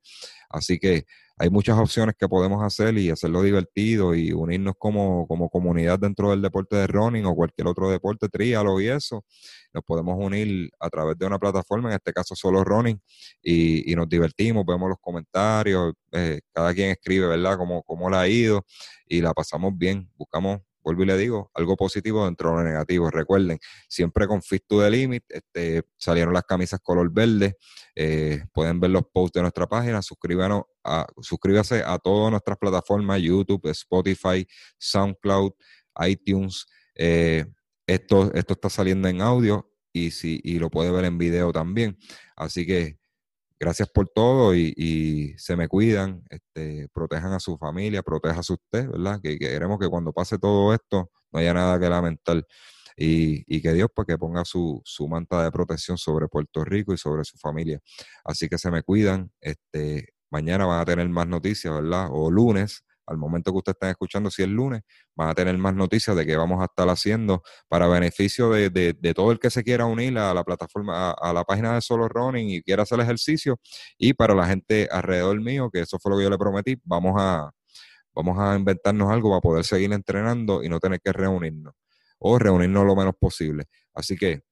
Así 0.50 0.78
que 0.78 1.06
hay 1.38 1.50
muchas 1.50 1.78
opciones 1.78 2.14
que 2.18 2.28
podemos 2.28 2.62
hacer 2.62 2.96
y 2.98 3.10
hacerlo 3.10 3.42
divertido 3.42 4.14
y 4.14 4.32
unirnos 4.32 4.74
como, 4.78 5.26
como 5.26 5.48
comunidad 5.48 5.98
dentro 5.98 6.30
del 6.30 6.42
deporte 6.42 6.76
de 6.76 6.86
running 6.86 7.24
o 7.26 7.34
cualquier 7.34 7.66
otro 7.68 7.90
deporte, 7.90 8.28
trialo 8.28 8.80
y 8.80 8.88
eso. 8.88 9.24
Nos 9.72 9.84
podemos 9.84 10.16
unir 10.18 10.70
a 10.78 10.90
través 10.90 11.18
de 11.18 11.26
una 11.26 11.38
plataforma, 11.38 11.88
en 11.88 11.96
este 11.96 12.12
caso 12.12 12.34
solo 12.36 12.62
running, 12.64 13.00
y, 13.42 13.94
nos 13.96 14.08
divertimos, 14.08 14.64
vemos 14.66 14.88
los 14.88 14.98
comentarios, 15.00 15.94
eh, 16.12 16.40
cada 16.52 16.74
quien 16.74 16.90
escribe, 16.90 17.26
¿verdad?, 17.26 17.56
cómo, 17.56 17.82
cómo 17.82 18.10
le 18.10 18.16
ha 18.16 18.28
ido 18.28 18.64
y 19.06 19.20
la 19.20 19.32
pasamos 19.34 19.76
bien. 19.76 20.10
Buscamos 20.16 20.60
vuelvo 20.82 21.02
y 21.02 21.06
le 21.06 21.16
digo, 21.16 21.50
algo 21.54 21.76
positivo 21.76 22.24
dentro 22.24 22.50
de 22.50 22.56
lo 22.56 22.62
negativo. 22.62 23.10
Recuerden, 23.10 23.58
siempre 23.88 24.26
con 24.26 24.42
Fit 24.42 24.64
to 24.66 24.80
the 24.80 24.90
Limit, 24.90 25.24
este, 25.28 25.82
salieron 25.96 26.34
las 26.34 26.44
camisas 26.44 26.80
color 26.80 27.12
verde, 27.12 27.56
eh, 27.94 28.44
pueden 28.52 28.80
ver 28.80 28.90
los 28.90 29.04
posts 29.12 29.34
de 29.34 29.42
nuestra 29.42 29.66
página, 29.66 30.02
suscríbanos 30.02 30.64
a, 30.84 31.06
suscríbase 31.20 31.82
a 31.84 31.98
todas 31.98 32.30
nuestras 32.30 32.58
plataformas, 32.58 33.20
YouTube, 33.20 33.68
Spotify, 33.70 34.46
SoundCloud, 34.78 35.52
iTunes. 36.06 36.66
Eh, 36.94 37.44
esto, 37.86 38.32
esto 38.34 38.54
está 38.54 38.70
saliendo 38.70 39.08
en 39.08 39.20
audio 39.20 39.70
y, 39.92 40.10
si, 40.10 40.40
y 40.42 40.58
lo 40.58 40.70
puede 40.70 40.90
ver 40.90 41.04
en 41.04 41.18
video 41.18 41.52
también. 41.52 41.98
Así 42.36 42.66
que 42.66 43.01
gracias 43.62 43.88
por 43.88 44.08
todo 44.08 44.56
y, 44.56 45.34
se 45.38 45.54
me 45.56 45.68
cuidan, 45.68 46.24
este, 46.30 46.88
protejan 46.92 47.32
a 47.32 47.38
su 47.38 47.56
familia, 47.56 48.02
proteja 48.02 48.38
a 48.38 48.40
usted, 48.40 48.88
¿verdad? 48.90 49.20
Que, 49.22 49.38
queremos 49.38 49.78
que 49.78 49.88
cuando 49.88 50.12
pase 50.12 50.36
todo 50.36 50.74
esto 50.74 51.12
no 51.30 51.38
haya 51.38 51.54
nada 51.54 51.78
que 51.78 51.88
lamentar. 51.88 52.44
Y, 52.96 53.62
que 53.62 53.72
Dios 53.72 53.88
pues 53.94 54.06
que 54.06 54.18
ponga 54.18 54.44
su, 54.44 54.82
su, 54.84 55.06
manta 55.08 55.44
de 55.44 55.52
protección 55.52 55.96
sobre 55.96 56.26
Puerto 56.26 56.64
Rico 56.64 56.92
y 56.92 56.98
sobre 56.98 57.24
su 57.24 57.38
familia. 57.38 57.78
Así 58.24 58.48
que 58.48 58.58
se 58.58 58.70
me 58.70 58.82
cuidan. 58.82 59.30
Este, 59.40 60.08
mañana 60.28 60.66
van 60.66 60.80
a 60.80 60.84
tener 60.84 61.08
más 61.08 61.28
noticias, 61.28 61.72
¿verdad? 61.72 62.08
O 62.10 62.32
lunes 62.32 62.84
al 63.06 63.16
momento 63.16 63.52
que 63.52 63.58
ustedes 63.58 63.76
estén 63.76 63.90
escuchando, 63.90 64.30
si 64.30 64.42
es 64.42 64.48
lunes, 64.48 64.82
van 65.14 65.28
a 65.28 65.34
tener 65.34 65.56
más 65.58 65.74
noticias 65.74 66.16
de 66.16 66.24
qué 66.26 66.36
vamos 66.36 66.60
a 66.60 66.64
estar 66.64 66.88
haciendo 66.88 67.42
para 67.68 67.86
beneficio 67.86 68.50
de, 68.50 68.70
de, 68.70 69.14
todo 69.14 69.32
el 69.32 69.38
que 69.38 69.50
se 69.50 69.62
quiera 69.62 69.86
unir 69.86 70.16
a 70.18 70.32
la 70.34 70.44
plataforma, 70.44 71.12
a, 71.12 71.32
la 71.32 71.44
página 71.44 71.74
de 71.74 71.80
Solo 71.80 72.08
Running 72.08 72.50
y 72.50 72.62
quiera 72.62 72.84
hacer 72.84 73.00
ejercicio, 73.00 73.58
y 73.98 74.14
para 74.14 74.34
la 74.34 74.46
gente 74.46 74.88
alrededor 74.90 75.40
mío, 75.40 75.70
que 75.72 75.80
eso 75.80 75.98
fue 75.98 76.10
lo 76.12 76.18
que 76.18 76.24
yo 76.24 76.30
le 76.30 76.38
prometí, 76.38 76.76
vamos 76.84 77.14
a, 77.18 77.50
vamos 78.14 78.38
a 78.38 78.56
inventarnos 78.56 79.10
algo 79.10 79.30
para 79.30 79.40
poder 79.40 79.64
seguir 79.64 79.92
entrenando 79.92 80.62
y 80.62 80.68
no 80.68 80.80
tener 80.80 81.00
que 81.00 81.12
reunirnos, 81.12 81.74
o 82.18 82.38
reunirnos 82.38 82.86
lo 82.86 82.96
menos 82.96 83.14
posible. 83.18 83.64
Así 83.94 84.16
que, 84.16 84.42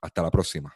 hasta 0.00 0.22
la 0.22 0.30
próxima. 0.30 0.72